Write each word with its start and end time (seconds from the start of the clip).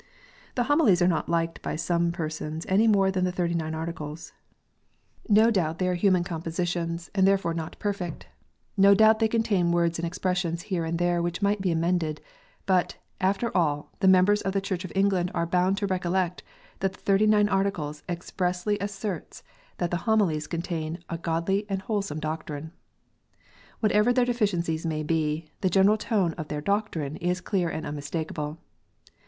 The 0.55 0.63
Homilies 0.63 0.99
are 1.03 1.07
not 1.07 1.29
liked 1.29 1.61
by 1.61 1.75
some 1.75 2.11
persons 2.11 2.65
any 2.67 2.87
more 2.87 3.11
than 3.11 3.23
the 3.23 3.31
Thirty 3.31 3.53
nine 3.53 3.75
Articles. 3.75 4.33
No 5.29 5.51
doubt 5.51 5.77
they 5.77 5.87
are 5.87 5.93
human 5.93 6.23
composi 6.23 6.25
PRAYER 6.25 6.39
BOOK 6.39 6.53
STATEMENTS: 6.55 7.09
REGENERATION. 7.13 7.13
149 7.13 7.13
tions, 7.13 7.13
and 7.13 7.27
therefore 7.27 7.53
not 7.53 7.77
perfect; 7.79 8.25
no 8.75 8.95
doubt 8.95 9.19
they 9.19 9.27
contain 9.27 9.71
words 9.71 9.99
and 9.99 10.07
expressions 10.07 10.63
here 10.63 10.83
and 10.85 10.97
there 10.97 11.21
which 11.21 11.43
might 11.43 11.61
be 11.61 11.69
amended; 11.71 12.19
but, 12.65 12.95
after 13.19 13.55
all, 13.55 13.91
the 13.99 14.07
members 14.07 14.41
of 14.41 14.53
the 14.53 14.59
Church 14.59 14.83
of 14.83 14.91
England 14.95 15.29
are 15.35 15.45
bound 15.45 15.77
to 15.77 15.85
recollect 15.85 16.41
that 16.79 16.93
the 16.93 16.99
Thirty 16.99 17.27
fifth 17.27 17.51
Article 17.51 17.93
expressly 18.09 18.79
asserts 18.79 19.43
that 19.77 19.91
the 19.91 19.97
Homilies 20.09 20.47
contain" 20.47 20.97
a 21.11 21.19
godly 21.19 21.67
and 21.69 21.83
wholesome 21.83 22.19
doctrine." 22.19 22.71
Whatever 23.81 24.11
their 24.11 24.25
deficiencies 24.25 24.83
may 24.83 25.03
be, 25.03 25.51
the 25.61 25.69
general 25.69 25.95
tone 25.97 26.33
of 26.39 26.47
their 26.47 26.59
doctrine 26.61 27.17
is 27.17 27.39
clear 27.39 27.69
and 27.69 27.85
unmistakable. 27.85 28.57